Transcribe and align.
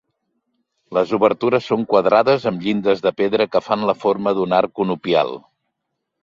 Les 0.97 1.11
obertures 1.17 1.67
són 1.71 1.83
quadrades 1.91 2.47
amb 2.53 2.65
llindes 2.69 3.05
de 3.05 3.11
pedra 3.21 3.47
que 3.57 3.63
fan 3.67 3.85
la 3.91 3.97
forma 4.05 4.35
d'un 4.41 4.57
arc 4.63 4.75
conopial. 4.81 5.37